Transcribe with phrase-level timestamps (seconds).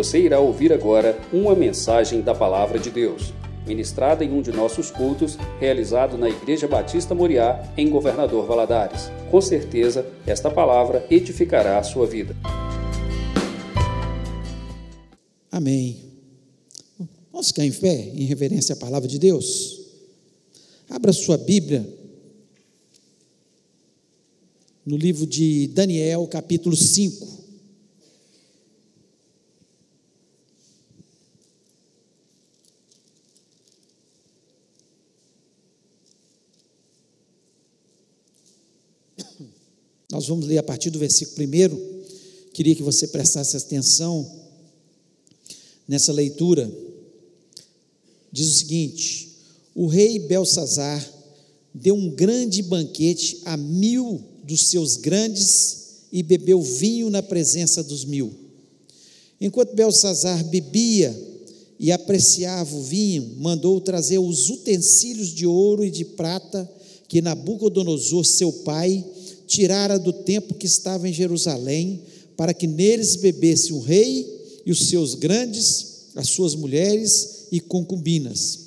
[0.00, 3.34] Você irá ouvir agora uma mensagem da Palavra de Deus,
[3.66, 9.10] ministrada em um de nossos cultos, realizado na Igreja Batista Moriá, em Governador Valadares.
[9.30, 12.34] Com certeza, esta palavra edificará a sua vida.
[15.52, 15.98] Amém.
[17.30, 19.82] Vamos ficar em pé, em reverência à palavra de Deus?
[20.88, 21.86] Abra sua Bíblia
[24.86, 27.39] no livro de Daniel, capítulo 5.
[40.10, 42.00] Nós vamos ler a partir do versículo 1.
[42.52, 44.28] Queria que você prestasse atenção
[45.86, 46.70] nessa leitura.
[48.32, 49.28] Diz o seguinte:
[49.74, 51.08] O rei Belsazar
[51.72, 58.04] deu um grande banquete a mil dos seus grandes e bebeu vinho na presença dos
[58.04, 58.32] mil.
[59.40, 61.16] Enquanto Belsazar bebia
[61.78, 66.68] e apreciava o vinho, mandou trazer os utensílios de ouro e de prata
[67.06, 69.04] que Nabucodonosor, seu pai,
[69.50, 72.02] tirara do templo que estava em Jerusalém,
[72.36, 78.60] para que neles bebesse o rei e os seus grandes, as suas mulheres e concubinas.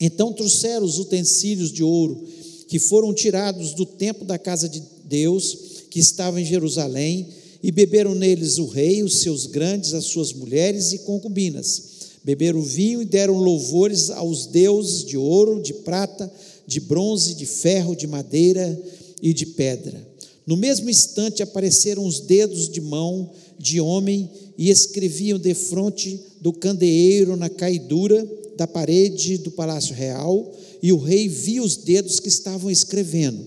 [0.00, 2.24] Então trouxeram os utensílios de ouro
[2.68, 5.58] que foram tirados do templo da casa de Deus,
[5.90, 7.26] que estava em Jerusalém,
[7.62, 11.82] e beberam neles o rei, os seus grandes, as suas mulheres e concubinas.
[12.22, 16.32] Beberam vinho e deram louvores aos deuses de ouro, de prata,
[16.66, 18.80] de bronze, de ferro, de madeira
[19.22, 20.06] e de pedra.
[20.46, 27.36] No mesmo instante apareceram os dedos de mão de homem e escreviam defronte do candeeiro
[27.36, 32.70] na caidura da parede do palácio real, e o rei viu os dedos que estavam
[32.70, 33.44] escrevendo.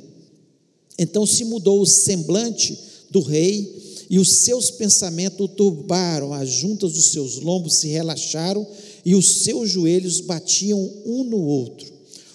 [0.98, 2.78] Então se mudou o semblante
[3.10, 3.78] do rei,
[4.10, 8.66] e os seus pensamentos o turbaram, as juntas dos seus lombos se relaxaram,
[9.06, 11.88] e os seus joelhos batiam um no outro.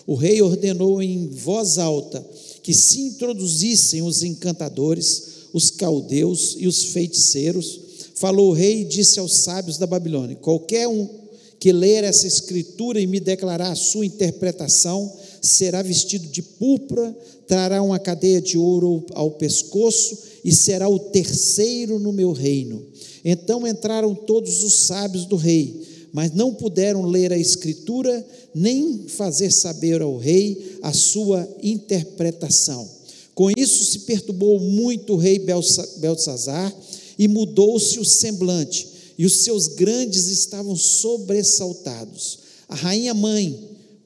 [0.07, 2.25] O rei ordenou em voz alta
[2.65, 7.79] que se introduzissem os encantadores, os caldeus e os feiticeiros.
[8.15, 11.07] Falou o rei e disse aos sábios da Babilônia: Qualquer um
[11.61, 17.15] que ler essa escritura e me declarar a sua interpretação, será vestido de púrpura,
[17.47, 22.83] trará uma cadeia de ouro ao pescoço e será o terceiro no meu reino.
[23.23, 25.83] Então entraram todos os sábios do rei,
[26.15, 32.89] mas não puderam ler a escritura, nem fazer saber ao rei a sua interpretação.
[33.35, 36.73] Com isso se perturbou muito o rei Belsazar
[37.19, 38.87] e mudou-se o semblante,
[39.19, 42.39] e os seus grandes estavam sobressaltados.
[42.69, 43.59] A rainha mãe,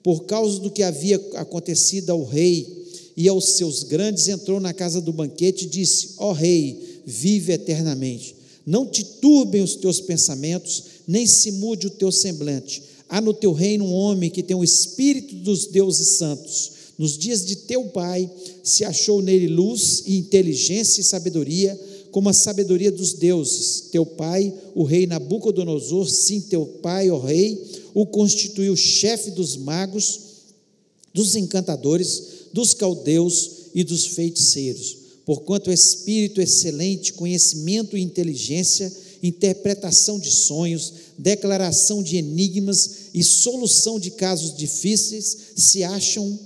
[0.03, 2.87] por causa do que havia acontecido ao rei
[3.19, 7.53] e aos seus grandes, entrou na casa do banquete e disse: Ó oh, rei, vive
[7.53, 8.35] eternamente.
[8.65, 12.83] Não te turbem os teus pensamentos, nem se mude o teu semblante.
[13.09, 16.73] Há no teu reino um homem que tem o espírito dos deuses santos.
[16.99, 18.31] Nos dias de teu pai
[18.63, 21.81] se achou nele luz e inteligência e sabedoria,
[22.11, 23.89] como a sabedoria dos deuses.
[23.91, 27.59] Teu pai, o rei Nabucodonosor, sim, teu pai, ó rei,
[27.95, 30.21] o constituiu chefe dos magos,
[31.15, 34.97] dos encantadores, dos caldeus e dos feiticeiros.
[35.25, 38.93] Porquanto espírito excelente, conhecimento e inteligência,
[39.23, 46.39] interpretação de sonhos, declaração de enigmas e solução de casos difíceis se acham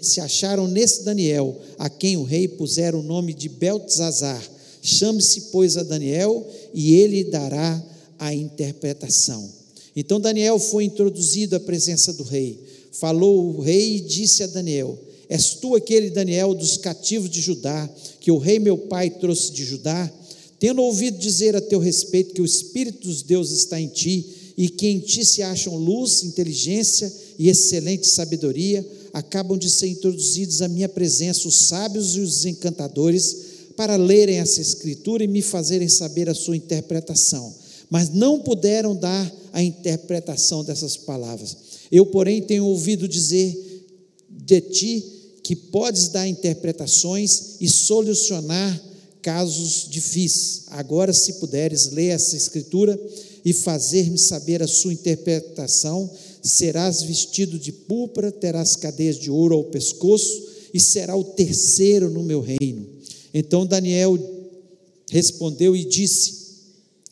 [0.00, 4.42] se acharam nesse Daniel, a quem o rei pusera o nome de Beltzazar.
[4.80, 7.84] Chame-se, pois, a Daniel, e ele dará
[8.18, 9.46] a interpretação.
[9.94, 12.58] Então Daniel foi introduzido à presença do rei.
[12.92, 14.98] Falou o rei e disse a Daniel:
[15.28, 17.88] És tu aquele Daniel dos cativos de Judá,
[18.20, 20.10] que o rei meu pai trouxe de Judá?
[20.58, 24.24] Tendo ouvido dizer a teu respeito que o Espírito dos deuses está em ti,
[24.56, 30.62] e que em ti se acham luz, inteligência e excelente sabedoria, acabam de ser introduzidos
[30.62, 33.36] à minha presença os sábios e os encantadores,
[33.76, 37.54] para lerem essa escritura e me fazerem saber a sua interpretação
[37.90, 41.56] mas não puderam dar a interpretação dessas palavras.
[41.90, 43.86] Eu, porém, tenho ouvido dizer
[44.28, 45.04] de ti
[45.42, 48.82] que podes dar interpretações e solucionar
[49.26, 50.66] casos difíceis.
[50.68, 52.96] Agora, se puderes ler essa escritura
[53.44, 56.08] e fazer-me saber a sua interpretação,
[56.40, 62.22] serás vestido de púrpura, terás cadeias de ouro ao pescoço e será o terceiro no
[62.22, 62.86] meu reino.
[63.34, 64.16] Então Daniel
[65.10, 66.46] respondeu e disse: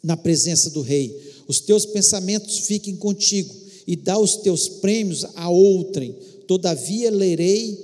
[0.01, 1.21] na presença do rei.
[1.49, 3.53] Os teus pensamentos fiquem contigo
[3.89, 6.15] e dá os teus prêmios a outrem.
[6.47, 7.77] Todavia lerei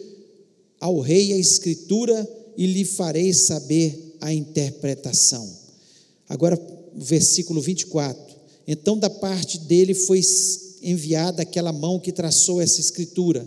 [0.79, 5.49] ao rei a escritura e lhe farei saber a interpretação.
[6.29, 6.61] Agora,
[6.97, 8.35] versículo 24.
[8.67, 10.21] Então, da parte dele foi
[10.83, 13.47] enviada aquela mão que traçou essa escritura.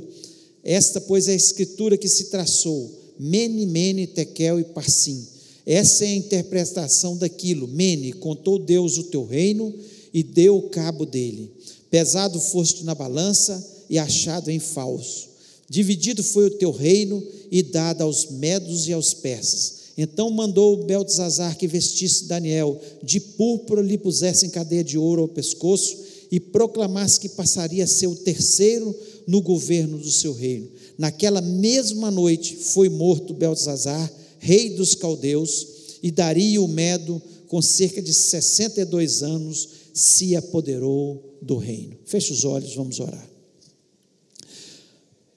[0.64, 5.28] Esta, pois, é a escritura que se traçou: Mene, Mene, Tekel e Parsim.
[5.66, 7.68] Essa é a interpretação daquilo.
[7.68, 9.74] Mene, contou Deus o teu reino
[10.14, 11.52] e deu cabo dele.
[11.90, 15.30] Pesado foste na balança e achado em falso.
[15.70, 19.83] Dividido foi o teu reino e dado aos medos e aos persas.
[19.98, 25.28] Então mandou Beltzazar que vestisse Daniel de púrpura, lhe pusesse em cadeia de ouro ao
[25.28, 25.98] pescoço
[26.32, 28.96] e proclamasse que passaria a ser o terceiro
[29.28, 30.68] no governo do seu reino.
[30.98, 35.68] Naquela mesma noite foi morto Beltzazar, rei dos caldeus,
[36.02, 41.96] e Dario o Medo, com cerca de 62 anos, se apoderou do reino.
[42.04, 43.33] Feche os olhos, vamos orar.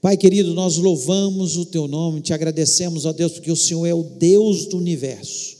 [0.06, 3.92] Pai querido, nós louvamos o teu nome, te agradecemos, ó Deus, porque o Senhor é
[3.92, 5.56] o Deus do universo,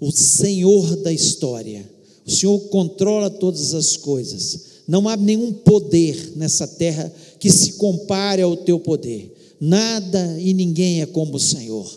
[0.00, 1.88] o Senhor da história.
[2.26, 4.64] O Senhor controla todas as coisas.
[4.88, 9.32] Não há nenhum poder nessa terra que se compare ao teu poder.
[9.60, 11.88] Nada e ninguém é como o Senhor.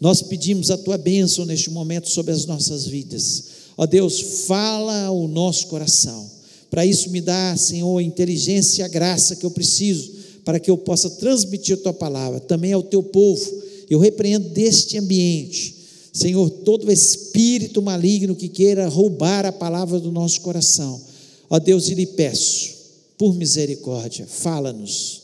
[0.00, 3.44] Nós pedimos a tua bênção neste momento sobre as nossas vidas.
[3.76, 6.30] Ó Deus, fala ao nosso coração.
[6.70, 10.70] Para isso me dá, Senhor, a inteligência e a graça que eu preciso para que
[10.70, 13.62] eu possa transmitir a tua palavra também ao teu povo.
[13.88, 15.74] Eu repreendo deste ambiente,
[16.12, 21.00] Senhor, todo espírito maligno que queira roubar a palavra do nosso coração.
[21.48, 22.74] Ó Deus, e lhe peço,
[23.18, 25.22] por misericórdia, fala-nos.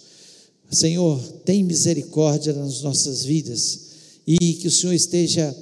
[0.70, 3.80] Senhor, tem misericórdia nas nossas vidas
[4.26, 5.56] e que o Senhor esteja,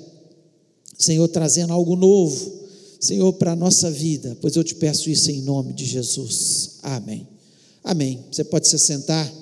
[0.98, 2.66] Senhor, trazendo algo novo,
[2.98, 6.78] Senhor, para a nossa vida, pois eu te peço isso em nome de Jesus.
[6.82, 7.28] Amém.
[7.84, 8.24] Amém.
[8.32, 9.32] Você pode se sentar.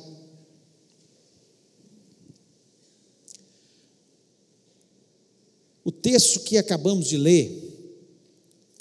[5.82, 7.62] O texto que acabamos de ler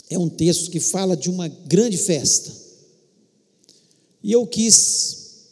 [0.09, 2.53] é um texto que fala de uma grande festa.
[4.21, 5.45] E eu quis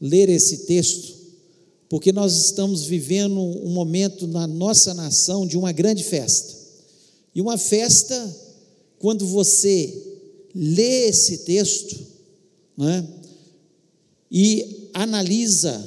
[0.00, 1.20] ler esse texto
[1.90, 6.56] porque nós estamos vivendo um momento na nossa nação de uma grande festa.
[7.34, 8.36] E uma festa,
[8.98, 10.18] quando você
[10.54, 11.98] lê esse texto
[12.78, 13.06] né,
[14.30, 15.86] e analisa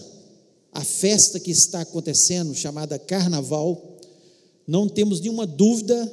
[0.71, 3.92] a festa que está acontecendo, chamada Carnaval,
[4.67, 6.11] não temos nenhuma dúvida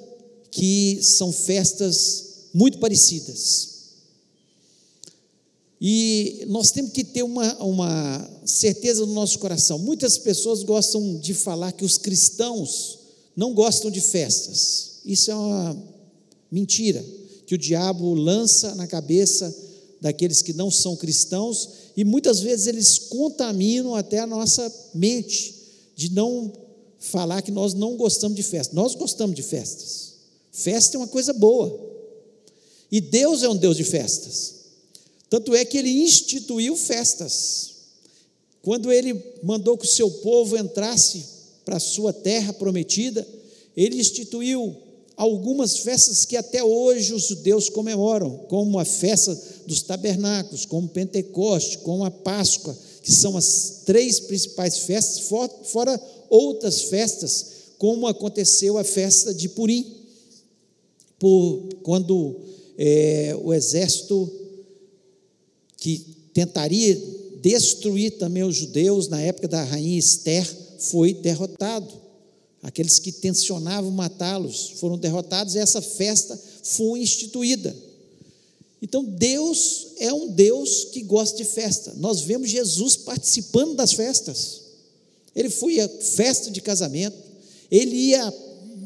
[0.50, 3.70] que são festas muito parecidas.
[5.81, 9.79] E nós temos que ter uma, uma certeza no nosso coração.
[9.79, 12.99] Muitas pessoas gostam de falar que os cristãos
[13.35, 15.00] não gostam de festas.
[15.06, 15.82] Isso é uma
[16.50, 17.02] mentira
[17.47, 19.55] que o diabo lança na cabeça
[20.00, 25.55] daqueles que não são cristãos e muitas vezes eles contaminam até a nossa mente
[25.97, 26.52] de não
[27.00, 28.76] falar que nós não gostamos de festa.
[28.76, 30.12] Nós gostamos de festas.
[30.52, 31.88] Festa é uma coisa boa.
[32.93, 34.55] E Deus é um Deus de festas.
[35.31, 37.70] Tanto é que ele instituiu festas.
[38.62, 41.25] Quando ele mandou que o seu povo entrasse
[41.64, 43.26] para a sua terra prometida,
[43.76, 44.76] ele instituiu
[45.17, 51.79] algumas festas que até hoje os judeus comemoram, como a festa dos tabernáculos, como Pentecoste,
[51.79, 55.29] como a Páscoa, que são as três principais festas,
[55.64, 57.46] fora outras festas,
[57.76, 59.84] como aconteceu a festa de Purim,
[61.18, 62.36] por, quando
[62.78, 64.30] é, o exército
[65.76, 66.99] que tentaria
[67.42, 70.46] destruir também os judeus na época da rainha Esther
[70.78, 72.00] foi derrotado.
[72.62, 77.75] Aqueles que tensionavam matá-los foram derrotados e essa festa foi instituída.
[78.82, 81.94] Então Deus é um Deus que gosta de festa.
[81.96, 84.60] Nós vemos Jesus participando das festas.
[85.34, 87.16] Ele foi à festa de casamento,
[87.70, 88.34] ele ia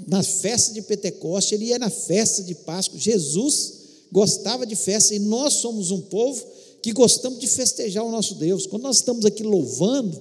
[0.06, 2.98] na festa de Pentecoste, ele ia na festa de Páscoa.
[2.98, 3.72] Jesus
[4.12, 6.44] gostava de festa e nós somos um povo
[6.82, 8.66] que gostamos de festejar o nosso Deus.
[8.66, 10.20] Quando nós estamos aqui louvando,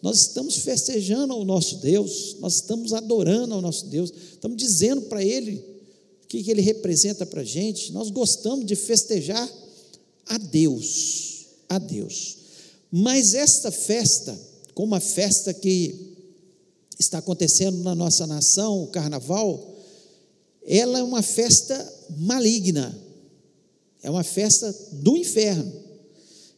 [0.00, 5.24] nós estamos festejando ao nosso Deus, nós estamos adorando ao nosso Deus, estamos dizendo para
[5.24, 5.64] Ele
[6.22, 7.90] o que Ele representa para a gente.
[7.92, 9.50] Nós gostamos de festejar
[10.26, 12.36] a Deus, a Deus.
[12.92, 14.38] Mas esta festa,
[14.74, 16.14] como uma festa que
[16.98, 19.74] está acontecendo na nossa nação, o carnaval,
[20.66, 22.96] ela é uma festa maligna,
[24.02, 25.72] é uma festa do inferno.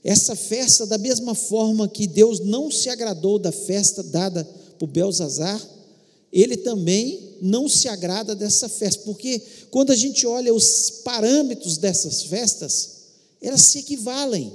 [0.02, 4.44] Essa festa, da mesma forma que Deus não se agradou da festa dada
[4.78, 5.60] por Belzazar,
[6.32, 12.22] ele também não se agrada dessa festa, porque quando a gente olha os parâmetros dessas
[12.22, 12.90] festas,
[13.40, 14.52] elas se equivalem.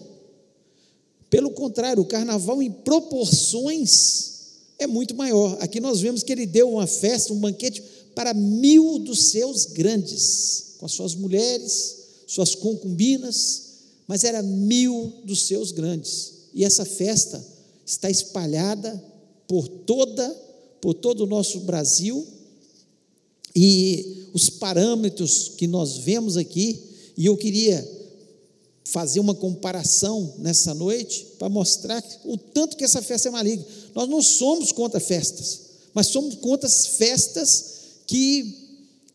[1.32, 4.32] Pelo contrário, o carnaval em proporções
[4.78, 5.58] é muito maior.
[5.62, 7.82] Aqui nós vemos que ele deu uma festa, um banquete
[8.14, 11.96] para mil dos seus grandes, com as suas mulheres,
[12.28, 13.64] suas concubinas,
[14.08, 16.34] mas era mil dos seus grandes.
[16.54, 17.44] E essa festa
[17.86, 19.02] está espalhada
[19.48, 22.26] por toda por todo o nosso Brasil
[23.56, 26.82] e os parâmetros que nós vemos aqui,
[27.16, 28.01] e eu queria
[28.92, 33.66] fazer uma comparação nessa noite para mostrar o tanto que essa festa é maligna.
[33.96, 35.62] Nós não somos contra festas,
[35.94, 38.54] mas somos contra as festas que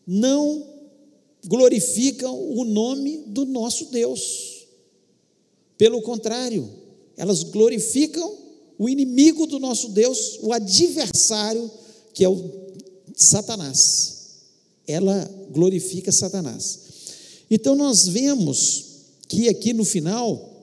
[0.05, 0.65] não
[1.45, 4.65] glorificam o nome do nosso Deus.
[5.77, 6.67] Pelo contrário,
[7.15, 8.35] elas glorificam
[8.79, 11.69] o inimigo do nosso Deus, o adversário,
[12.15, 12.51] que é o
[13.15, 14.17] Satanás.
[14.87, 16.79] Ela glorifica Satanás.
[17.49, 18.86] Então nós vemos
[19.27, 20.53] que aqui no final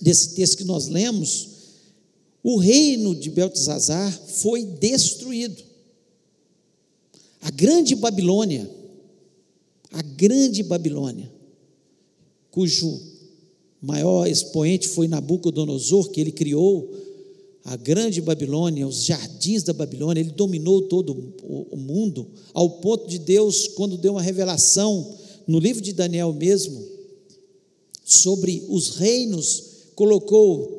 [0.00, 1.48] desse texto que nós lemos,
[2.42, 5.62] o reino de Beltesazar foi destruído.
[7.40, 8.68] A grande Babilônia,
[9.92, 11.30] a grande Babilônia,
[12.50, 13.00] cujo
[13.80, 16.92] maior expoente foi Nabucodonosor, que ele criou
[17.64, 21.34] a grande Babilônia, os jardins da Babilônia, ele dominou todo
[21.70, 25.14] o mundo, ao ponto de Deus, quando deu uma revelação
[25.46, 26.82] no livro de Daniel mesmo,
[28.08, 30.78] sobre os reinos, colocou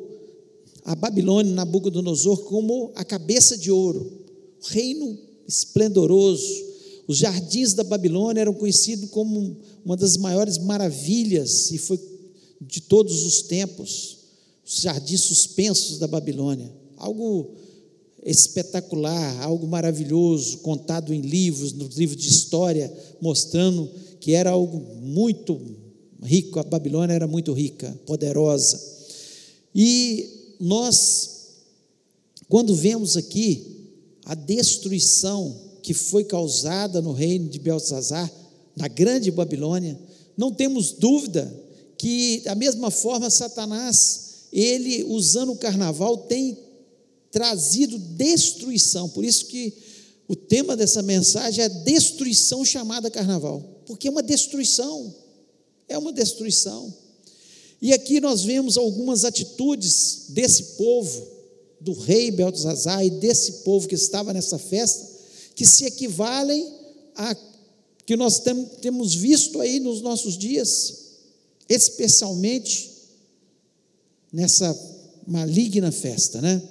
[0.84, 4.10] a Babilônia, Nabucodonosor, como a cabeça de ouro,
[4.62, 6.70] reino esplendoroso.
[7.06, 12.00] Os jardins da Babilônia eram conhecidos como uma das maiores maravilhas, e foi
[12.60, 14.18] de todos os tempos,
[14.66, 16.68] os jardins suspensos da Babilônia.
[16.96, 17.52] Algo
[18.24, 25.78] espetacular, algo maravilhoso, contado em livros, nos livros de história, mostrando que era algo muito
[26.22, 28.80] rico, a Babilônia era muito rica, poderosa.
[29.74, 31.30] E nós,
[32.48, 33.88] quando vemos aqui
[34.24, 38.30] a destruição que foi causada no reino de Belsazar,
[38.76, 39.98] na grande Babilônia,
[40.36, 41.52] não temos dúvida
[41.98, 46.56] que, da mesma forma, Satanás, ele, usando o carnaval, tem
[47.30, 49.08] trazido destruição.
[49.08, 49.72] Por isso que
[50.26, 55.14] o tema dessa mensagem é destruição chamada carnaval, porque é uma destruição.
[55.90, 56.94] É uma destruição.
[57.82, 61.26] E aqui nós vemos algumas atitudes desse povo,
[61.80, 65.08] do rei Beltesazar e desse povo que estava nessa festa,
[65.54, 66.66] que se equivalem
[67.16, 67.36] a
[68.06, 68.40] que nós
[68.80, 70.94] temos visto aí nos nossos dias,
[71.68, 72.90] especialmente
[74.32, 74.76] nessa
[75.26, 76.62] maligna festa, né?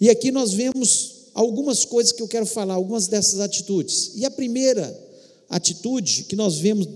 [0.00, 4.12] E aqui nós vemos algumas coisas que eu quero falar, algumas dessas atitudes.
[4.16, 4.98] E a primeira
[5.48, 6.88] atitude que nós vemos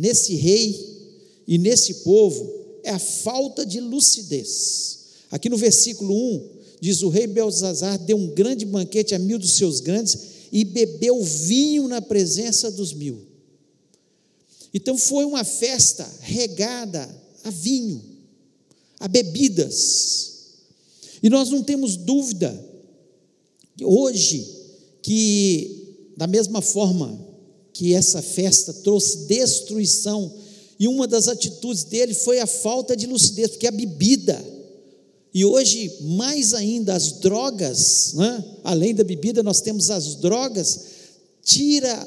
[0.00, 0.98] nesse rei
[1.46, 2.50] e nesse povo
[2.82, 5.00] é a falta de lucidez.
[5.30, 9.52] Aqui no versículo 1 diz: O rei Belzazar deu um grande banquete a mil dos
[9.52, 10.18] seus grandes
[10.50, 13.26] e bebeu vinho na presença dos mil.
[14.72, 17.06] Então foi uma festa regada
[17.44, 18.02] a vinho,
[18.98, 20.30] a bebidas.
[21.22, 22.58] E nós não temos dúvida
[23.82, 24.48] hoje
[25.02, 27.29] que, da mesma forma
[27.80, 30.30] que essa festa trouxe destruição,
[30.78, 34.38] e uma das atitudes dele foi a falta de lucidez, porque a bebida,
[35.32, 38.44] e hoje mais ainda as drogas, né?
[38.64, 40.80] além da bebida, nós temos as drogas,
[41.42, 42.06] tira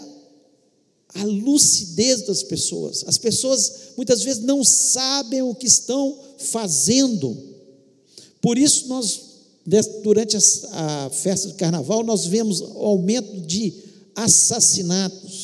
[1.15, 3.03] a lucidez das pessoas.
[3.07, 7.35] As pessoas muitas vezes não sabem o que estão fazendo.
[8.39, 9.21] Por isso nós
[10.03, 10.37] durante
[10.71, 13.73] a festa de carnaval nós vemos o aumento de
[14.15, 15.42] assassinatos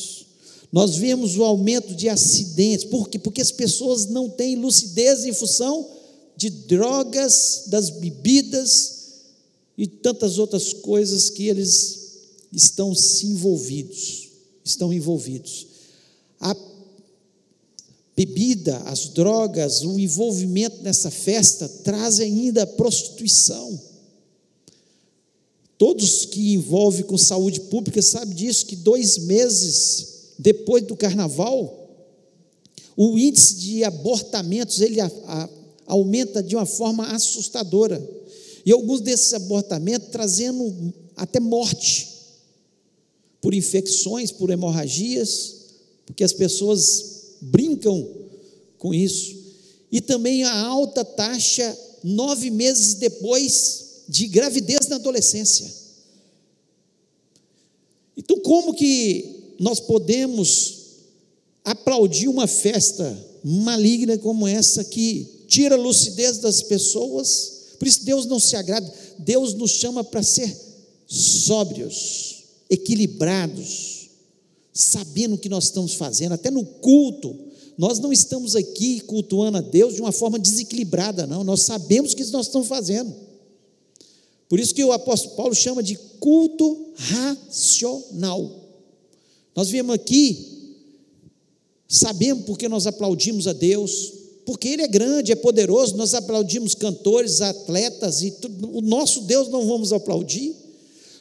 [0.72, 3.18] nós vemos o aumento de acidentes, por quê?
[3.18, 5.88] Porque as pessoas não têm lucidez em função
[6.36, 9.00] de drogas, das bebidas
[9.76, 11.98] e tantas outras coisas que eles
[12.52, 14.28] estão se envolvidos,
[14.64, 15.66] estão envolvidos.
[16.38, 16.56] A
[18.16, 23.80] bebida, as drogas, o envolvimento nessa festa traz ainda prostituição.
[25.76, 31.86] Todos que envolvem com saúde pública sabem disso, que dois meses depois do carnaval,
[32.96, 35.48] o índice de abortamentos ele a, a,
[35.86, 38.02] aumenta de uma forma assustadora.
[38.64, 42.08] E alguns desses abortamentos trazendo até morte
[43.42, 45.56] por infecções, por hemorragias,
[46.06, 48.08] porque as pessoas brincam
[48.78, 49.36] com isso.
[49.92, 55.70] E também a alta taxa nove meses depois de gravidez na adolescência.
[58.16, 60.78] Então, como que nós podemos
[61.62, 67.74] aplaudir uma festa maligna como essa que tira a lucidez das pessoas.
[67.78, 68.90] Por isso Deus não se agrada.
[69.18, 70.56] Deus nos chama para ser
[71.06, 74.08] sóbrios, equilibrados,
[74.72, 76.32] sabendo o que nós estamos fazendo.
[76.32, 77.36] Até no culto,
[77.76, 81.44] nós não estamos aqui cultuando a Deus de uma forma desequilibrada, não.
[81.44, 83.14] Nós sabemos o que nós estamos fazendo.
[84.48, 88.59] Por isso que o apóstolo Paulo chama de culto racional.
[89.54, 90.76] Nós viemos aqui,
[91.88, 94.12] sabemos porque nós aplaudimos a Deus,
[94.46, 99.48] porque Ele é grande, é poderoso, nós aplaudimos cantores, atletas, e tudo, o nosso Deus
[99.48, 100.54] não vamos aplaudir.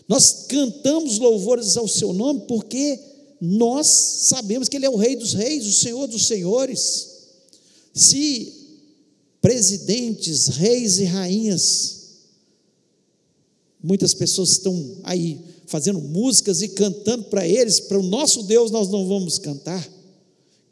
[0.07, 2.99] Nós cantamos louvores ao Seu nome porque
[3.39, 7.09] nós sabemos que Ele é o Rei dos Reis, o Senhor dos Senhores.
[7.93, 8.59] Se
[9.41, 11.99] presidentes, reis e rainhas,
[13.81, 18.89] muitas pessoas estão aí fazendo músicas e cantando para eles, para o nosso Deus nós
[18.89, 19.87] não vamos cantar.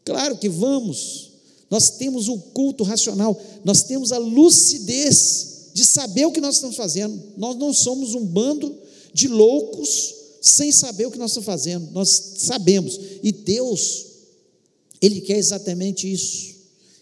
[0.03, 1.31] Claro que vamos.
[1.69, 6.75] Nós temos o culto racional, nós temos a lucidez de saber o que nós estamos
[6.75, 7.21] fazendo.
[7.37, 8.75] Nós não somos um bando
[9.13, 11.91] de loucos sem saber o que nós estamos fazendo.
[11.91, 12.99] Nós sabemos.
[13.21, 14.05] E Deus,
[15.01, 16.55] Ele quer exatamente isso: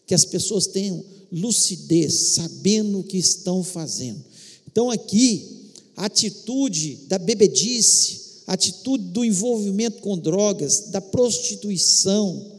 [0.06, 4.24] que as pessoas tenham lucidez, sabendo o que estão fazendo.
[4.68, 5.55] Então, aqui,
[5.96, 12.52] a atitude da bebedice, a atitude do envolvimento com drogas, da prostituição,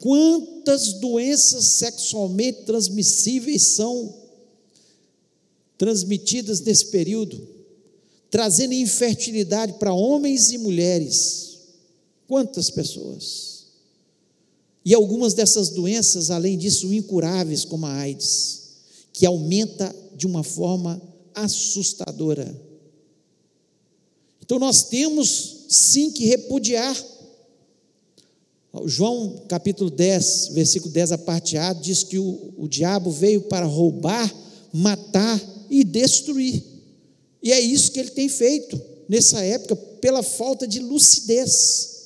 [0.00, 4.14] quantas doenças sexualmente transmissíveis são
[5.76, 7.58] transmitidas nesse período?
[8.30, 11.58] trazendo infertilidade para homens e mulheres.
[12.26, 13.66] Quantas pessoas?
[14.84, 18.60] E algumas dessas doenças, além disso, incuráveis, como a AIDS,
[19.12, 21.00] que aumenta de uma forma
[21.34, 22.67] assustadora.
[24.48, 26.96] Então nós temos sim que repudiar.
[28.86, 33.66] João capítulo 10, versículo 10, a parte A, diz que o, o diabo veio para
[33.66, 34.34] roubar,
[34.72, 35.38] matar
[35.68, 36.64] e destruir.
[37.42, 41.98] E é isso que ele tem feito nessa época, pela falta de lucidez.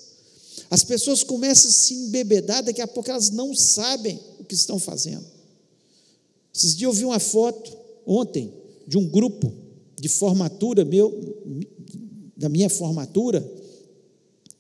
[0.69, 4.81] As pessoas começam a se embebedar, daqui a pouco elas não sabem o que estão
[4.81, 5.25] fazendo.
[6.53, 7.71] Esses dias eu vi uma foto,
[8.05, 8.53] ontem,
[8.85, 9.55] de um grupo
[10.01, 11.13] de formatura meu,
[12.43, 13.43] da minha formatura,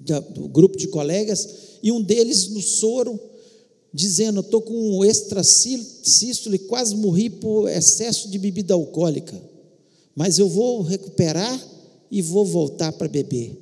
[0.01, 1.49] do grupo de colegas,
[1.83, 3.21] e um deles no soro,
[3.93, 9.53] dizendo: Estou com um extracístole, quase morri por excesso de bebida alcoólica
[10.15, 11.69] mas eu vou recuperar
[12.11, 13.59] e vou voltar para beber.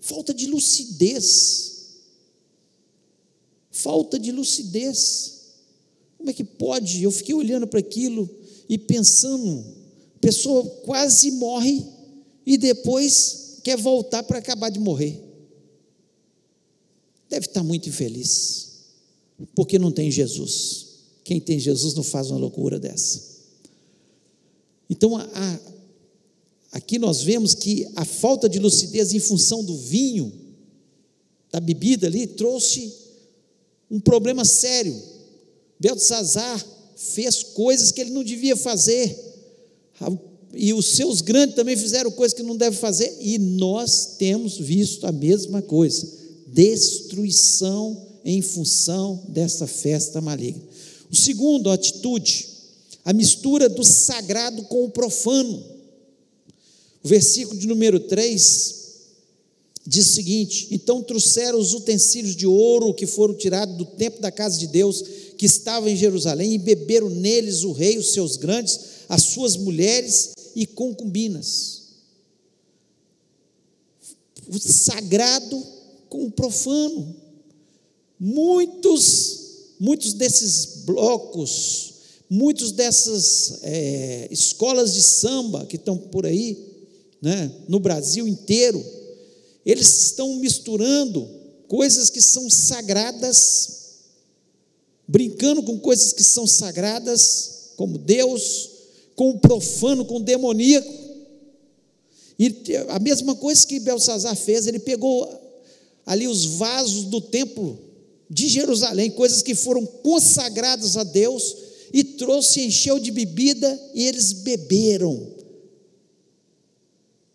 [0.00, 2.00] Falta de lucidez.
[3.70, 5.40] Falta de lucidez.
[6.18, 7.02] Como é que pode?
[7.02, 8.28] Eu fiquei olhando para aquilo
[8.68, 9.64] e pensando,
[10.16, 11.84] a pessoa quase morre
[12.44, 15.22] e depois quer voltar para acabar de morrer.
[17.28, 18.80] Deve estar muito infeliz,
[19.54, 20.86] porque não tem Jesus.
[21.24, 23.32] Quem tem Jesus não faz uma loucura dessa.
[24.90, 25.60] Então, a,
[26.72, 30.32] Aqui nós vemos que a falta de lucidez em função do vinho,
[31.50, 32.94] da bebida ali, trouxe
[33.90, 34.98] um problema sério.
[35.78, 39.14] Belsazar fez coisas que ele não devia fazer,
[40.54, 45.06] e os seus grandes também fizeram coisas que não devem fazer, e nós temos visto
[45.06, 46.06] a mesma coisa:
[46.46, 50.62] destruição em função dessa festa maligna.
[51.10, 52.48] O segundo, a atitude,
[53.04, 55.62] a mistura do sagrado com o profano.
[57.02, 58.82] O versículo de número 3
[59.86, 64.30] diz o seguinte: Então trouxeram os utensílios de ouro que foram tirados do templo da
[64.30, 65.02] casa de Deus,
[65.38, 70.32] que estava em Jerusalém, e beberam neles o rei, os seus grandes, as suas mulheres
[70.54, 71.82] e concubinas.
[74.48, 75.62] O sagrado
[76.12, 77.16] com o profano.
[78.20, 79.40] Muitos,
[79.80, 81.94] muitos desses blocos,
[82.28, 86.56] muitos dessas é, escolas de samba que estão por aí,
[87.20, 88.84] né, no Brasil inteiro,
[89.64, 91.26] eles estão misturando
[91.66, 93.78] coisas que são sagradas,
[95.08, 98.71] brincando com coisas que são sagradas, como Deus,
[99.14, 100.92] com o profano, com o demoníaco.
[102.38, 105.28] E a mesma coisa que Belsazar fez, ele pegou
[106.04, 107.78] ali os vasos do templo
[108.28, 111.56] de Jerusalém, coisas que foram consagradas a Deus,
[111.92, 115.30] e trouxe, encheu de bebida, e eles beberam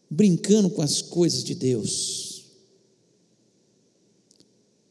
[0.09, 2.45] brincando com as coisas de Deus.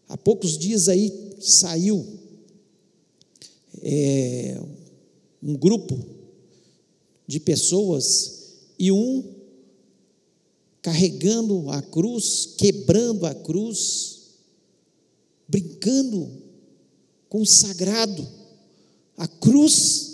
[0.09, 2.07] Há poucos dias aí saiu
[3.83, 4.61] é,
[5.43, 6.16] um grupo
[7.27, 8.37] de pessoas
[8.79, 9.37] e um
[10.83, 14.19] carregando a cruz, quebrando a cruz,
[15.49, 16.31] brincando
[17.29, 18.27] com o sagrado.
[19.17, 20.11] A cruz,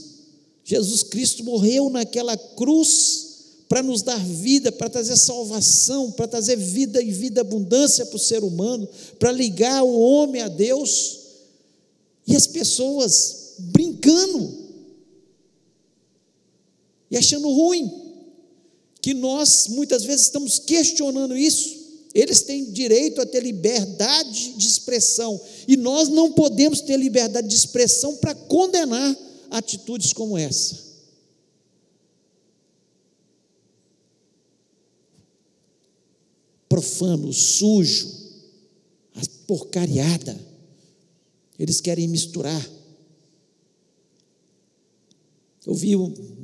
[0.64, 3.33] Jesus Cristo morreu naquela cruz
[3.68, 8.18] para nos dar vida, para trazer salvação, para trazer vida e vida abundância para o
[8.18, 11.20] ser humano, para ligar o homem a Deus.
[12.27, 14.62] E as pessoas brincando
[17.12, 17.92] e achando ruim,
[19.03, 21.83] que nós muitas vezes estamos questionando isso.
[22.14, 27.55] Eles têm direito a ter liberdade de expressão, e nós não podemos ter liberdade de
[27.55, 29.14] expressão para condenar
[29.51, 30.90] atitudes como essa.
[36.66, 38.09] Profano, sujo,
[39.46, 40.40] porcariada,
[41.59, 42.66] eles querem misturar.
[45.66, 45.94] Eu vi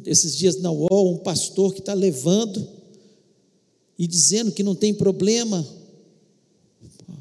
[0.04, 2.66] esses dias na UOL um pastor que está levando
[3.98, 5.66] e dizendo que não tem problema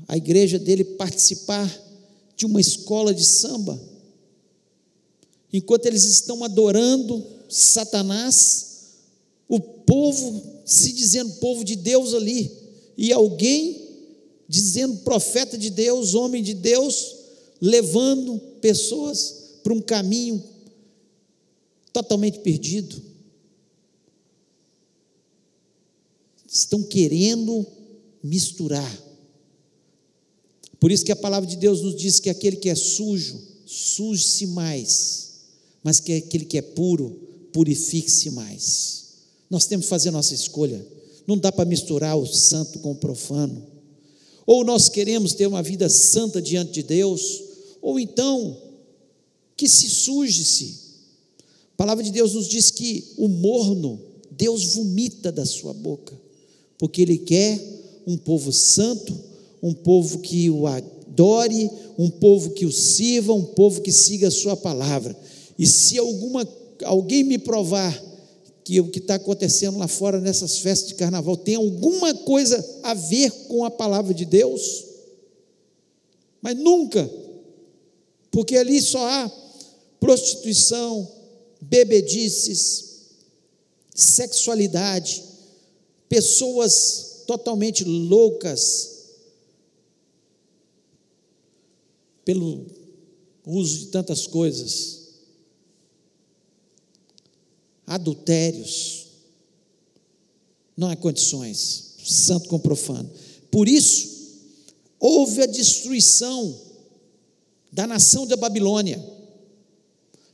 [0.07, 1.67] a igreja dele participar
[2.35, 3.79] de uma escola de samba.
[5.51, 8.67] Enquanto eles estão adorando Satanás,
[9.49, 12.51] o povo se dizendo povo de Deus ali,
[12.97, 13.87] e alguém
[14.47, 17.15] dizendo profeta de Deus, homem de Deus,
[17.61, 20.43] levando pessoas para um caminho
[21.97, 23.01] totalmente perdido.
[26.47, 27.65] Estão querendo
[28.23, 29.03] misturar.
[30.79, 34.45] Por isso que a palavra de Deus nos diz que aquele que é sujo, suje-se
[34.47, 35.39] mais,
[35.83, 37.19] mas que aquele que é puro,
[37.51, 39.05] purifique-se mais.
[39.49, 40.85] Nós temos que fazer a nossa escolha.
[41.25, 43.65] Não dá para misturar o santo com o profano.
[44.45, 47.43] Ou nós queremos ter uma vida santa diante de Deus,
[47.81, 48.55] ou então
[49.57, 50.86] que se suje-se.
[51.77, 56.19] A palavra de Deus nos diz que o morno Deus vomita da sua boca,
[56.79, 57.61] porque Ele quer
[58.07, 59.15] um povo santo,
[59.61, 64.31] um povo que o adore, um povo que o sirva, um povo que siga a
[64.31, 65.15] sua palavra.
[65.57, 66.47] E se alguma,
[66.83, 67.95] alguém me provar
[68.63, 72.95] que o que está acontecendo lá fora nessas festas de carnaval tem alguma coisa a
[72.95, 74.83] ver com a palavra de Deus,
[76.41, 77.07] mas nunca,
[78.31, 79.31] porque ali só há
[79.99, 81.16] prostituição,
[81.61, 82.87] bebedices,
[83.93, 85.23] sexualidade,
[86.07, 88.95] pessoas totalmente loucas,
[92.23, 92.65] pelo
[93.45, 95.07] uso de tantas coisas,
[97.85, 99.07] adultérios,
[100.75, 103.09] não há condições, santo com profano.
[103.49, 104.17] Por isso,
[104.99, 106.61] houve a destruição
[107.71, 109.03] da nação da Babilônia,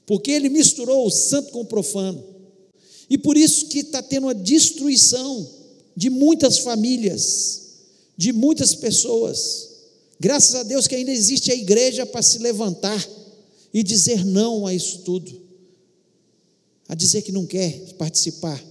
[0.06, 2.24] porque ele misturou o santo com o profano,
[3.10, 5.50] e por isso que está tendo a destruição
[5.96, 7.62] de muitas famílias,
[8.18, 9.74] de muitas pessoas,
[10.24, 13.10] Graças a Deus que ainda existe a igreja para se levantar
[13.74, 15.42] e dizer não a isso tudo,
[16.88, 18.64] a dizer que não quer participar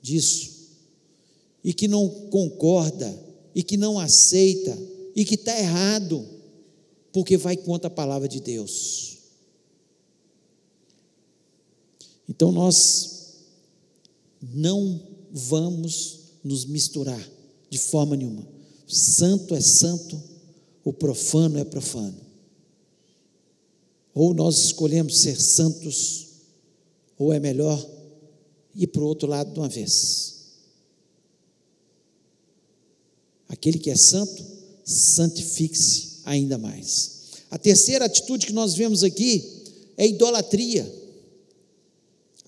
[0.00, 0.50] disso,
[1.62, 3.14] e que não concorda,
[3.54, 4.78] e que não aceita,
[5.14, 6.26] e que está errado,
[7.12, 9.18] porque vai contra a palavra de Deus.
[12.30, 13.34] Então nós
[14.40, 17.20] não vamos nos misturar
[17.68, 18.46] de forma nenhuma.
[18.86, 20.20] Santo é santo,
[20.84, 22.18] o profano é profano.
[24.14, 26.28] Ou nós escolhemos ser santos,
[27.18, 27.84] ou é melhor
[28.76, 30.36] ir para o outro lado de uma vez.
[33.48, 34.42] Aquele que é santo,
[34.84, 37.32] santifique-se ainda mais.
[37.50, 39.64] A terceira atitude que nós vemos aqui
[39.96, 40.99] é idolatria.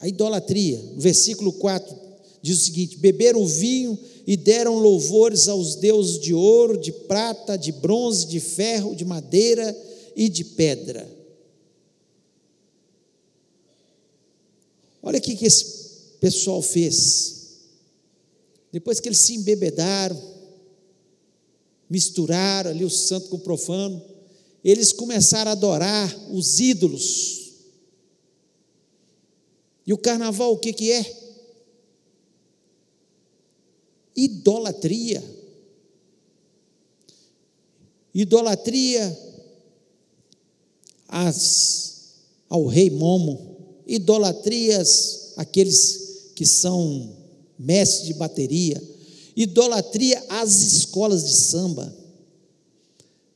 [0.02, 1.96] A idolatria, no versículo 4,
[2.42, 7.56] diz o seguinte: beber o vinho e deram louvores aos deuses de ouro, de prata,
[7.56, 9.80] de bronze, de ferro, de madeira
[10.16, 11.08] e de pedra.
[15.00, 15.64] Olha o que esse
[16.20, 17.60] pessoal fez.
[18.72, 20.20] Depois que eles se embebedaram,
[21.88, 24.02] misturaram ali o santo com o profano,
[24.64, 27.41] eles começaram a adorar os ídolos.
[29.86, 31.22] E o carnaval o que, que é?
[34.16, 35.22] idolatria.
[38.14, 39.18] Idolatria
[41.08, 42.14] às,
[42.48, 47.16] ao rei Momo, idolatrias àqueles que são
[47.58, 48.82] mestres de bateria,
[49.34, 51.94] idolatria às escolas de samba.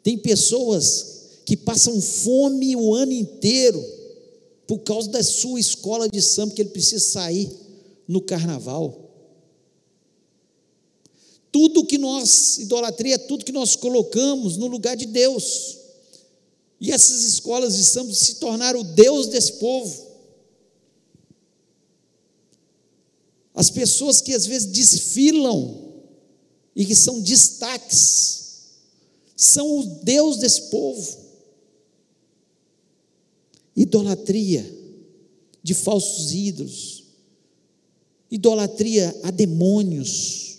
[0.03, 3.83] Tem pessoas que passam fome o ano inteiro
[4.67, 7.51] por causa da sua escola de samba, que ele precisa sair
[8.07, 9.07] no carnaval.
[11.53, 15.79] Tudo que nós, idolatria é tudo que nós colocamos no lugar de Deus.
[16.81, 20.07] E essas escolas de samba se tornaram o Deus desse povo.
[23.55, 25.87] As pessoas que às vezes desfilam
[26.75, 28.45] e que são destaques,
[29.35, 31.26] são o Deus desse povo.
[33.77, 34.65] Idolatria
[35.63, 37.05] de falsos ídolos,
[38.31, 40.59] idolatria a demônios.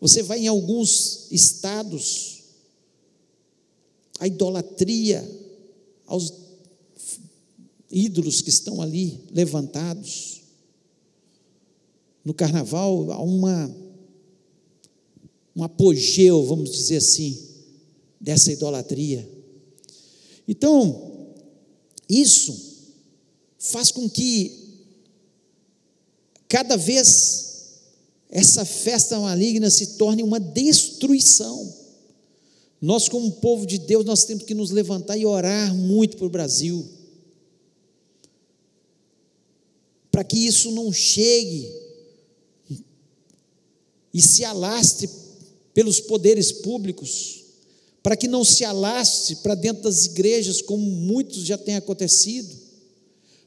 [0.00, 2.42] Você vai em alguns estados,
[4.18, 5.28] a idolatria
[6.06, 6.32] aos
[7.90, 10.40] ídolos que estão ali levantados.
[12.24, 13.82] No carnaval há uma
[15.54, 17.38] um apogeu, vamos dizer assim,
[18.20, 19.28] dessa idolatria.
[20.48, 21.11] Então,
[22.20, 22.72] isso
[23.58, 24.62] faz com que
[26.48, 27.52] cada vez
[28.28, 31.74] essa festa maligna se torne uma destruição.
[32.80, 36.30] Nós, como povo de Deus, nós temos que nos levantar e orar muito para o
[36.30, 36.84] Brasil,
[40.10, 41.72] para que isso não chegue
[44.12, 45.08] e se alastre
[45.72, 47.41] pelos poderes públicos,
[48.02, 52.62] para que não se alastre para dentro das igrejas, como muitos já tem acontecido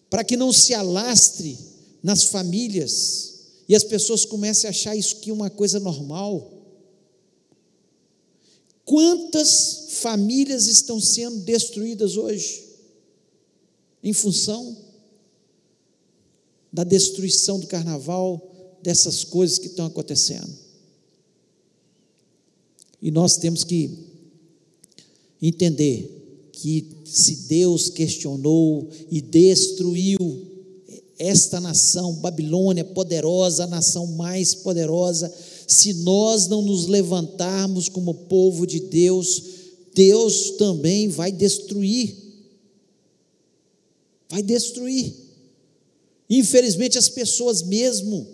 [0.10, 1.58] para que não se alastre
[2.02, 3.34] nas famílias
[3.68, 6.54] e as pessoas comecem a achar isso aqui uma coisa normal.
[8.86, 12.64] Quantas famílias estão sendo destruídas hoje
[14.02, 14.78] em função
[16.72, 20.54] da destruição do carnaval, dessas coisas que estão acontecendo?
[23.02, 24.15] E nós temos que
[25.42, 30.18] entender que se Deus questionou e destruiu
[31.18, 35.34] esta nação, Babilônia, poderosa, a nação mais poderosa,
[35.68, 39.44] se nós não nos levantarmos como povo de Deus,
[39.94, 42.16] Deus também vai destruir.
[44.30, 45.14] Vai destruir.
[46.30, 48.28] Infelizmente, as pessoas mesmo,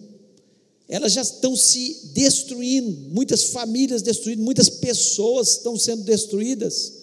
[0.91, 7.01] elas já estão se destruindo, muitas famílias destruídas, muitas pessoas estão sendo destruídas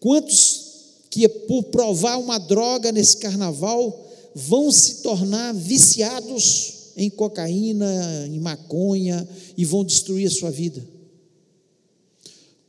[0.00, 0.70] Quantos
[1.10, 9.28] que por provar uma droga nesse carnaval vão se tornar viciados em cocaína, em maconha
[9.56, 10.82] e vão destruir a sua vida?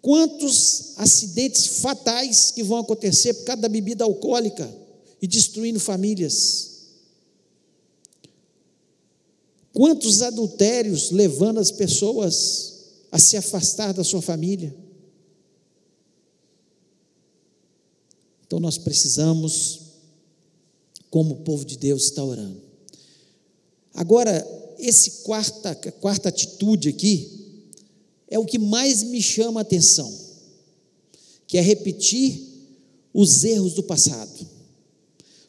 [0.02, 4.70] Quantos acidentes fatais que vão acontecer por causa da bebida alcoólica
[5.22, 6.71] e destruindo famílias?
[9.74, 12.74] Quantos adultérios levando as pessoas
[13.12, 14.76] a se afastar da sua família?
[18.46, 19.80] Então nós precisamos,
[21.10, 22.62] como povo de Deus, estar orando.
[23.94, 24.46] Agora,
[24.78, 27.42] esse quarta, quarta atitude aqui
[28.28, 30.14] é o que mais me chama a atenção,
[31.48, 32.42] que é repetir
[33.14, 34.48] os erros do passado.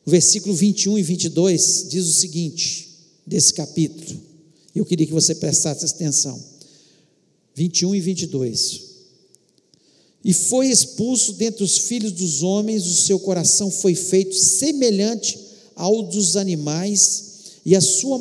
[0.04, 2.91] O versículo 21 e 22 diz o seguinte,
[3.32, 4.20] desse capítulo,
[4.74, 6.38] eu queria que você prestasse atenção.
[7.54, 8.82] 21 e 22.
[10.22, 15.38] E foi expulso dentre os filhos dos homens, o seu coração foi feito semelhante
[15.74, 17.32] ao dos animais,
[17.64, 18.18] e a sua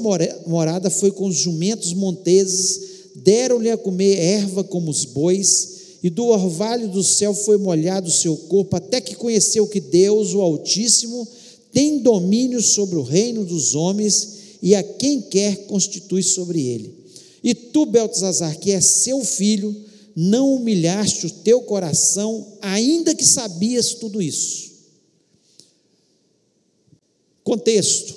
[0.48, 2.80] morada foi com os jumentos monteses,
[3.16, 5.72] deram-lhe a comer erva como os bois,
[6.02, 10.34] e do orvalho do céu foi molhado o seu corpo, até que conheceu que Deus,
[10.34, 11.28] o Altíssimo,
[11.74, 16.94] tem domínio sobre o reino dos homens, e a quem quer constitui sobre ele.
[17.44, 19.76] E tu, Beltesazar, que é seu filho,
[20.16, 24.72] não humilhaste o teu coração, ainda que sabias tudo isso.
[27.44, 28.14] Contexto: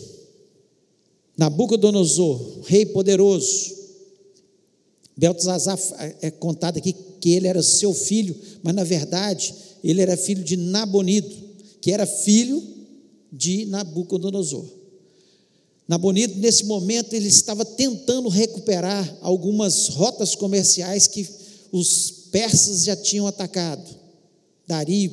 [1.37, 3.75] Nabucodonosor, rei poderoso,
[5.17, 5.79] Beltesazar
[6.21, 10.57] é contado aqui que ele era seu filho, mas na verdade ele era filho de
[10.57, 11.35] Nabonido,
[11.81, 12.63] que era filho
[13.33, 14.65] de Nabucodonosor.
[15.87, 21.29] Nabonido, nesse momento, ele estava tentando recuperar algumas rotas comerciais que
[21.71, 24.05] os persas já tinham atacado.
[24.67, 25.13] Dario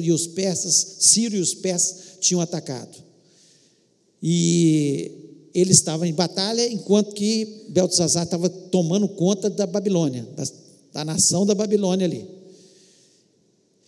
[0.00, 2.96] e os persas, Ciro e os persas tinham atacado.
[4.22, 5.12] E
[5.54, 10.44] ele estava em batalha, enquanto que Beltesazar estava tomando conta da Babilônia, da,
[10.92, 12.26] da nação da Babilônia ali.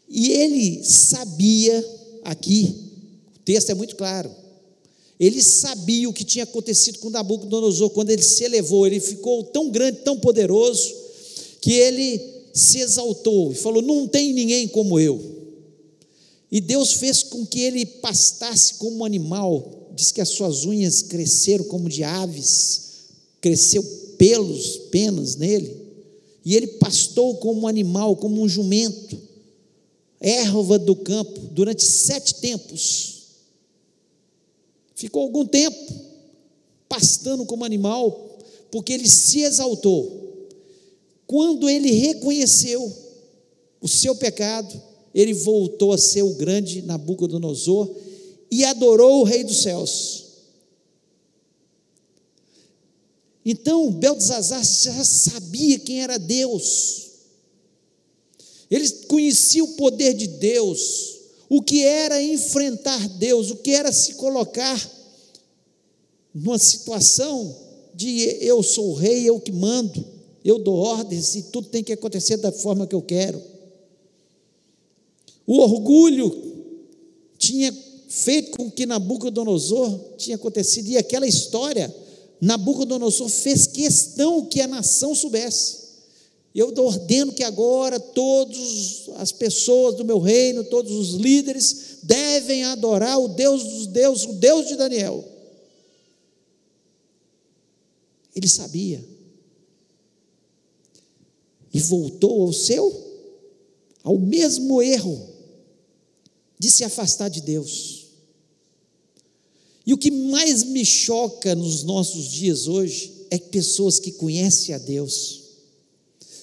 [0.09, 1.85] E ele sabia,
[2.24, 2.74] aqui,
[3.37, 4.30] o texto é muito claro,
[5.20, 9.68] ele sabia o que tinha acontecido com Nabucodonosor, quando ele se elevou, ele ficou tão
[9.68, 10.94] grande, tão poderoso,
[11.61, 12.18] que ele
[12.54, 15.20] se exaltou e falou: Não tem ninguém como eu.
[16.50, 21.02] E Deus fez com que ele pastasse como um animal, diz que as suas unhas
[21.02, 22.83] cresceram como de aves,
[23.42, 23.83] cresceu
[24.16, 25.76] pelos, penas nele,
[26.42, 29.20] e ele pastou como um animal, como um jumento,
[30.18, 33.19] erva do campo, durante sete tempos.
[35.00, 35.94] Ficou algum tempo
[36.86, 38.38] pastando como animal,
[38.70, 40.46] porque ele se exaltou.
[41.26, 42.94] Quando ele reconheceu
[43.80, 44.78] o seu pecado,
[45.14, 47.96] ele voltou a ser o grande Nabucodonosor
[48.50, 50.26] e adorou o Rei dos céus.
[53.42, 57.06] Então, Beltzazar já sabia quem era Deus.
[58.70, 61.19] Ele conhecia o poder de Deus,
[61.50, 64.90] o que era enfrentar Deus, o que era se colocar
[66.32, 67.56] numa situação
[67.92, 70.06] de eu sou rei, eu que mando,
[70.44, 73.42] eu dou ordens e tudo tem que acontecer da forma que eu quero.
[75.44, 76.54] O orgulho
[77.36, 77.76] tinha
[78.08, 81.92] feito com que Nabucodonosor tinha acontecido, e aquela história,
[82.40, 85.79] Nabucodonosor fez questão que a nação soubesse.
[86.54, 93.20] Eu ordeno que agora todas as pessoas do meu reino, todos os líderes, devem adorar
[93.20, 95.24] o Deus dos deuses, o Deus de Daniel.
[98.34, 99.04] Ele sabia.
[101.72, 102.92] E voltou ao seu,
[104.02, 105.28] ao mesmo erro
[106.58, 108.06] de se afastar de Deus.
[109.86, 114.78] E o que mais me choca nos nossos dias hoje é pessoas que conhecem a
[114.78, 115.39] Deus,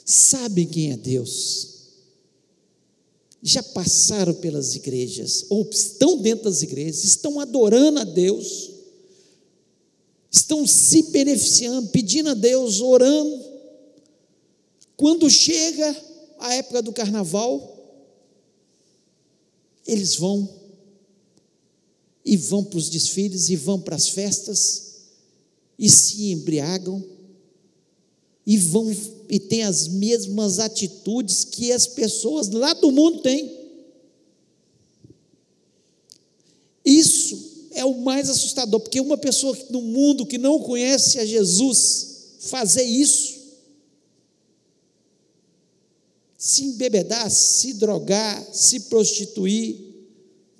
[0.09, 1.75] sabem quem é Deus,
[3.43, 8.71] já passaram pelas igrejas, ou estão dentro das igrejas, estão adorando a Deus,
[10.31, 13.45] estão se beneficiando, pedindo a Deus, orando.
[14.95, 15.95] Quando chega
[16.39, 17.75] a época do carnaval,
[19.85, 20.49] eles vão
[22.23, 24.83] e vão para os desfiles e vão para as festas
[25.77, 27.16] e se embriagam
[28.47, 28.89] e vão
[29.29, 33.51] e têm as mesmas atitudes que as pessoas lá do mundo têm.
[36.85, 42.37] Isso é o mais assustador, porque uma pessoa no mundo que não conhece a Jesus
[42.39, 43.35] fazer isso,
[46.37, 49.75] se embebedar, se drogar, se prostituir,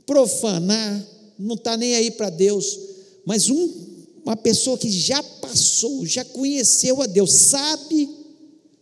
[0.06, 1.08] profanar,
[1.40, 2.78] não está nem aí para Deus,
[3.24, 3.87] mas um
[4.28, 8.10] uma pessoa que já passou, já conheceu a Deus, sabe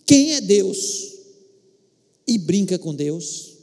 [0.04, 1.14] quem é Deus
[2.28, 3.54] e brinca com Deus,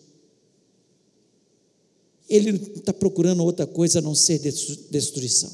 [2.29, 5.51] ele está procurando outra coisa a não ser destruição.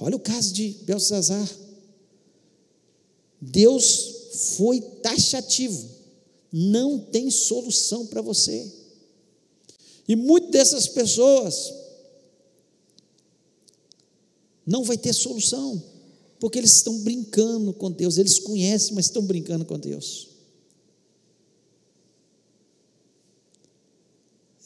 [0.00, 1.48] Olha o caso de Belsazar.
[3.38, 5.86] Deus foi taxativo,
[6.50, 8.72] não tem solução para você.
[10.08, 11.81] E muitas dessas pessoas
[14.66, 15.82] não vai ter solução,
[16.38, 20.28] porque eles estão brincando com Deus, eles conhecem, mas estão brincando com Deus.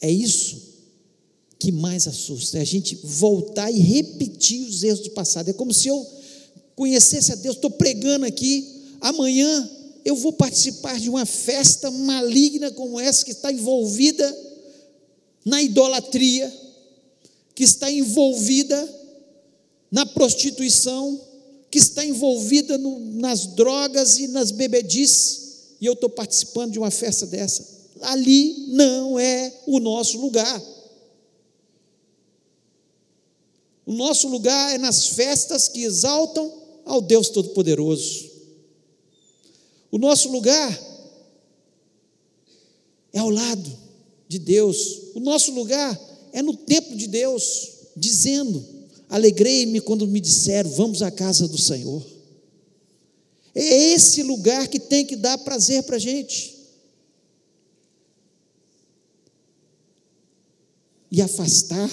[0.01, 0.67] É isso
[1.59, 5.49] que mais assusta, é a gente voltar e repetir os erros do passado.
[5.49, 6.05] É como se eu
[6.75, 9.69] conhecesse a Deus, estou pregando aqui, amanhã
[10.05, 14.47] eu vou participar de uma festa maligna como essa, que está envolvida
[15.43, 16.53] na idolatria,
[17.55, 18.96] que está envolvida
[19.91, 21.21] na prostituição,
[21.69, 26.91] que está envolvida no, nas drogas e nas bebedices, e eu estou participando de uma
[26.91, 27.77] festa dessa.
[28.01, 30.61] Ali não é o nosso lugar.
[33.85, 36.51] O nosso lugar é nas festas que exaltam
[36.85, 38.29] ao Deus Todo-Poderoso.
[39.91, 40.77] O nosso lugar
[43.13, 43.77] é ao lado
[44.27, 45.11] de Deus.
[45.15, 45.99] O nosso lugar
[46.33, 48.76] é no templo de Deus, dizendo:
[49.09, 52.05] Alegrei-me quando me disseram: Vamos à casa do Senhor.
[53.55, 56.55] É esse lugar que tem que dar prazer para a gente.
[61.09, 61.89] E afastar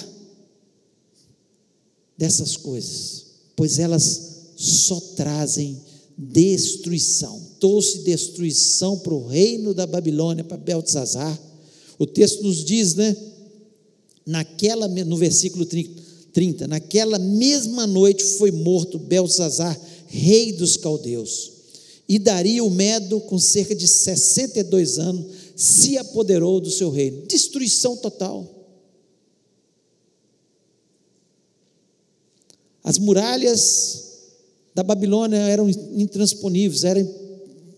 [2.17, 3.25] dessas coisas,
[3.55, 5.81] pois elas só trazem
[6.17, 7.41] destruição.
[7.59, 11.39] Trouxe destruição para o reino da Babilônia, para Beltzazar.
[11.97, 13.15] O texto nos diz, né?
[14.25, 16.04] Naquela, no versículo 30,
[16.35, 16.67] 30.
[16.67, 21.53] Naquela mesma noite foi morto Belsazar, rei dos caldeus.
[22.09, 25.25] E Dario Medo, com cerca de 62 anos,
[25.55, 27.25] se apoderou do seu reino.
[27.25, 28.45] Destruição total.
[32.83, 34.03] As muralhas
[34.75, 36.99] da Babilônia eram intransponíveis, era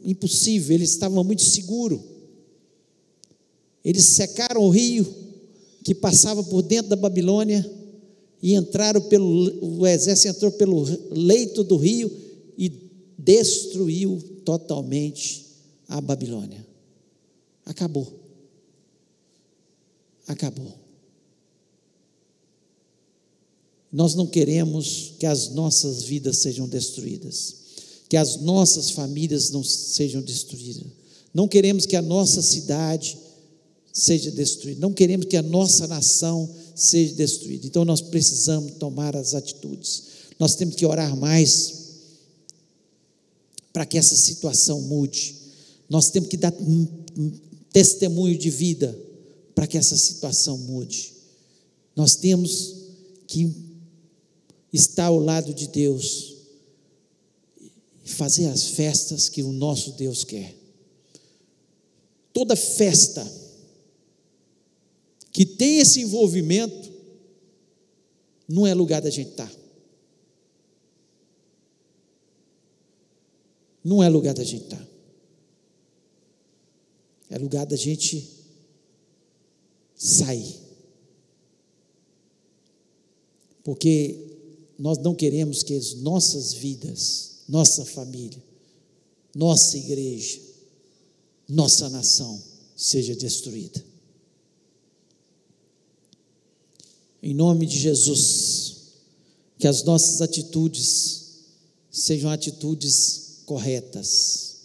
[0.03, 2.01] impossível, eles estavam muito seguros.
[3.85, 5.05] Eles secaram o rio
[5.83, 7.77] que passava por dentro da Babilônia
[8.41, 12.11] e entraram pelo o exército entrou pelo leito do rio
[12.57, 12.71] e
[13.17, 15.45] destruiu totalmente
[15.87, 16.65] a Babilônia.
[17.65, 18.07] Acabou.
[20.27, 20.73] Acabou.
[23.91, 27.55] Nós não queremos que as nossas vidas sejam destruídas,
[28.09, 30.83] que as nossas famílias não sejam destruídas.
[31.33, 33.17] Não queremos que a nossa cidade
[33.93, 34.79] seja destruída.
[34.79, 37.65] Não queremos que a nossa nação seja destruída.
[37.65, 40.03] Então nós precisamos tomar as atitudes.
[40.39, 41.73] Nós temos que orar mais
[43.73, 45.35] para que essa situação mude.
[45.89, 46.53] Nós temos que dar
[47.73, 48.97] testemunho de vida
[49.55, 51.13] para que essa situação mude.
[51.95, 52.75] Nós temos
[53.27, 53.51] que
[54.71, 56.35] estar ao lado de Deus
[57.59, 60.55] e fazer as festas que o nosso Deus quer.
[62.31, 63.25] Toda festa
[65.37, 66.91] que tem esse envolvimento,
[68.49, 69.51] não é lugar da gente estar.
[73.83, 74.87] Não é lugar da gente estar.
[77.29, 78.27] É lugar da gente
[79.93, 80.55] sair.
[83.63, 84.39] Porque
[84.75, 88.43] nós não queremos que as nossas vidas, nossa família,
[89.35, 90.41] nossa igreja,
[91.47, 92.41] nossa nação
[92.75, 93.96] seja destruída.
[97.21, 98.75] Em nome de Jesus,
[99.57, 101.27] que as nossas atitudes
[101.91, 104.57] sejam atitudes corretas,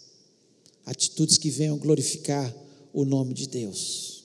[0.84, 2.54] atitudes que venham glorificar
[2.92, 4.24] o nome de Deus.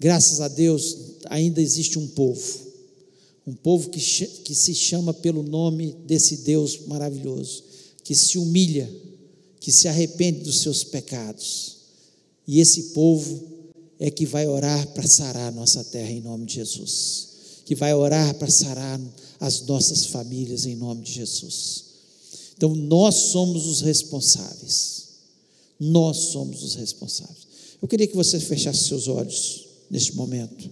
[0.00, 0.96] Graças a Deus,
[1.26, 2.58] ainda existe um povo,
[3.46, 7.64] um povo que, que se chama pelo nome desse Deus maravilhoso,
[8.02, 8.90] que se humilha,
[9.60, 11.76] que se arrepende dos seus pecados.
[12.46, 13.53] E esse povo
[13.98, 17.28] é que vai orar para sarar nossa terra em nome de Jesus,
[17.64, 19.00] que vai orar para sarar
[19.40, 21.84] as nossas famílias em nome de Jesus.
[22.56, 25.04] Então nós somos os responsáveis.
[25.78, 27.46] Nós somos os responsáveis.
[27.82, 30.70] Eu queria que você fechasse seus olhos neste momento.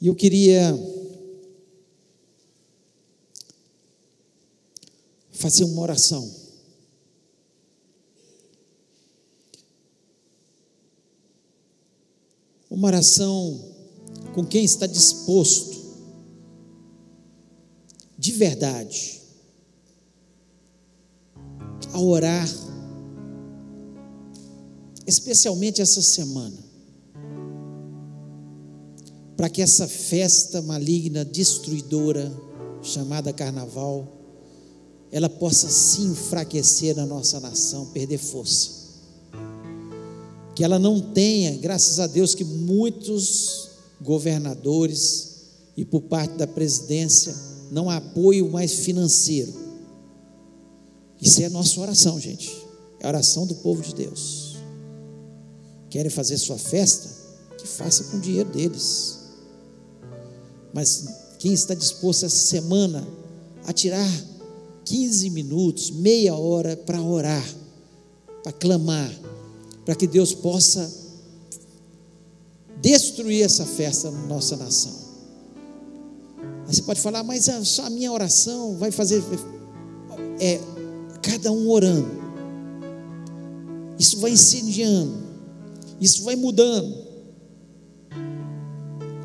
[0.00, 0.76] E eu queria
[5.42, 6.32] fazer uma oração.
[12.70, 13.74] Uma oração
[14.34, 15.82] com quem está disposto,
[18.16, 19.20] de verdade,
[21.92, 22.48] a orar,
[25.04, 26.56] especialmente essa semana,
[29.36, 32.32] para que essa festa maligna, destruidora,
[32.80, 34.21] chamada Carnaval,
[35.12, 38.70] ela possa se enfraquecer na nossa nação, perder força.
[40.54, 43.68] Que ela não tenha, graças a Deus, que muitos
[44.00, 45.32] governadores
[45.76, 47.34] e por parte da presidência
[47.70, 49.52] não há apoio mais financeiro.
[51.20, 52.50] Isso é a nossa oração, gente.
[52.98, 54.56] É a oração do povo de Deus.
[55.90, 57.08] Querem fazer sua festa?
[57.58, 59.18] Que faça com o dinheiro deles.
[60.72, 61.06] Mas
[61.38, 63.06] quem está disposto essa semana
[63.64, 64.08] a tirar
[64.84, 67.44] 15 minutos, meia hora para orar,
[68.42, 69.10] para clamar,
[69.84, 70.90] para que Deus possa
[72.80, 74.92] destruir essa festa na nossa nação.
[76.66, 79.22] Aí você pode falar, mas só a minha oração vai fazer.
[80.40, 80.60] É,
[81.22, 82.10] cada um orando.
[83.98, 85.14] Isso vai incendiando.
[86.00, 87.12] Isso vai mudando.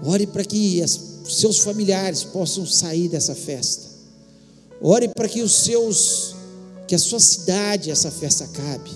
[0.06, 3.87] Ore para que os seus familiares possam sair dessa festa.
[4.82, 6.36] Ore para que os seus,
[6.88, 8.92] que a sua cidade, essa festa acabe.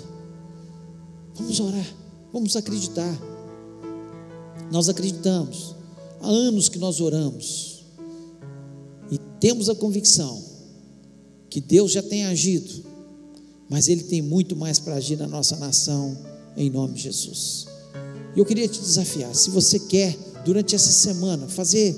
[1.35, 1.95] Vamos orar,
[2.31, 3.17] vamos acreditar.
[4.71, 5.75] Nós acreditamos.
[6.21, 7.83] Há anos que nós oramos.
[9.11, 10.41] E temos a convicção
[11.49, 12.85] que Deus já tem agido,
[13.69, 16.17] mas Ele tem muito mais para agir na nossa nação,
[16.55, 17.67] em nome de Jesus.
[18.35, 21.93] E eu queria te desafiar, se você quer, durante essa semana, fazer,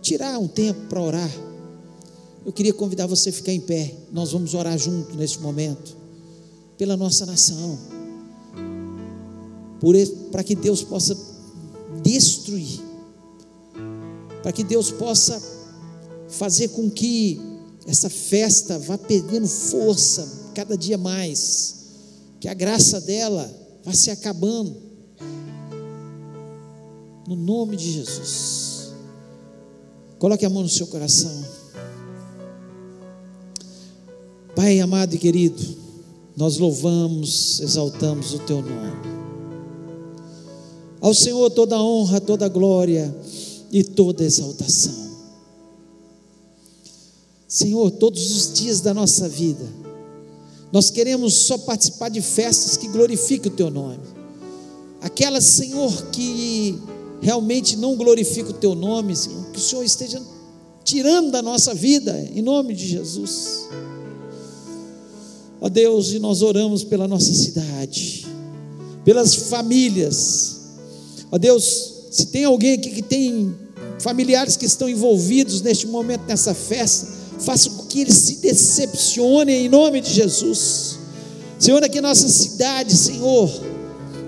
[0.00, 1.30] tirar um tempo para orar,
[2.44, 3.94] eu queria convidar você a ficar em pé.
[4.12, 5.96] Nós vamos orar junto neste momento,
[6.76, 7.78] pela nossa nação,
[10.30, 11.16] para que Deus possa
[12.02, 12.80] destruir,
[14.42, 15.40] para que Deus possa
[16.28, 17.40] fazer com que
[17.86, 21.74] essa festa vá perdendo força cada dia mais,
[22.40, 23.50] que a graça dela
[23.84, 24.74] vá se acabando,
[27.26, 28.92] no nome de Jesus.
[30.18, 31.44] Coloque a mão no seu coração.
[34.54, 35.62] Pai amado e querido,
[36.36, 39.14] nós louvamos, exaltamos o teu nome.
[41.00, 43.14] Ao Senhor toda honra, toda glória
[43.70, 45.04] e toda exaltação.
[47.46, 49.64] Senhor, todos os dias da nossa vida,
[50.72, 54.00] nós queremos só participar de festas que glorifiquem o teu nome.
[55.00, 56.78] Aquelas, Senhor, que
[57.20, 60.20] realmente não glorificam o teu nome, Senhor, que o Senhor esteja
[60.82, 63.68] tirando da nossa vida, em nome de Jesus.
[65.64, 68.26] Ó Deus, e nós oramos pela nossa cidade,
[69.02, 70.56] pelas famílias.
[71.32, 73.54] Ó Deus, se tem alguém aqui que tem
[73.98, 77.08] familiares que estão envolvidos neste momento nessa festa,
[77.38, 80.98] faça com que eles se decepcionem em nome de Jesus.
[81.58, 83.50] Senhor, aqui nossa cidade, Senhor,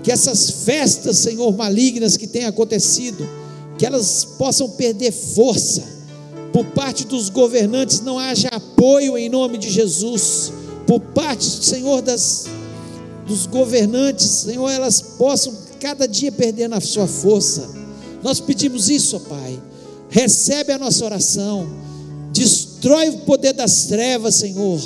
[0.01, 3.29] que essas festas, Senhor, malignas que têm acontecido,
[3.77, 5.83] que elas possam perder força,
[6.51, 10.51] por parte dos governantes não haja apoio em nome de Jesus,
[10.87, 12.45] por parte, Senhor, das,
[13.27, 17.69] dos governantes, Senhor, elas possam cada dia perder na sua força.
[18.23, 19.61] Nós pedimos isso, ó Pai.
[20.09, 21.67] Recebe a nossa oração,
[22.31, 24.79] destrói o poder das trevas, Senhor.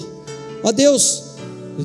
[0.64, 1.24] Ó Deus,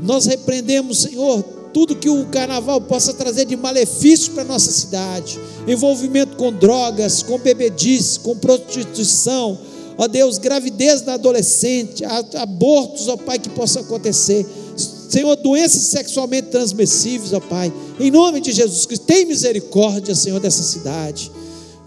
[0.02, 1.42] nós repreendemos, Senhor,
[1.74, 5.38] tudo que o carnaval possa trazer de malefício para a nossa cidade,
[5.68, 9.58] envolvimento com drogas, com bebedice, com prostituição,
[9.98, 14.46] ó Deus, gravidez na adolescente, abortos, ó Pai, que possam acontecer.
[14.76, 20.62] Senhor, doenças sexualmente transmissíveis, ó Pai, em nome de Jesus Cristo, tem misericórdia, Senhor, dessa
[20.62, 21.30] cidade.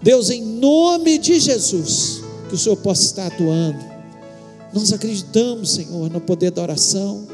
[0.02, 3.78] Deus, em nome de Jesus, que o Senhor possa estar atuando.
[4.72, 7.26] Nós acreditamos, Senhor, no poder da oração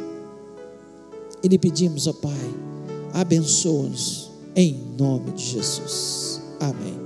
[1.43, 2.55] e lhe pedimos, ó Pai,
[3.13, 6.41] abençoa-nos em nome de Jesus.
[6.59, 7.06] Amém.